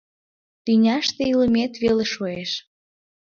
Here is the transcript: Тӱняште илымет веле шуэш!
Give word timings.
Тӱняште 0.63 1.21
илымет 1.31 1.73
веле 1.83 2.05
шуэш! 2.13 2.51